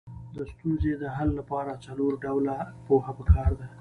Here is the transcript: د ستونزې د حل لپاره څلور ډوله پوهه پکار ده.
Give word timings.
د 0.35 0.37
ستونزې 0.51 0.93
د 1.01 1.03
حل 1.15 1.29
لپاره 1.39 1.81
څلور 1.85 2.11
ډوله 2.23 2.57
پوهه 2.85 3.11
پکار 3.19 3.51
ده. 3.59 3.67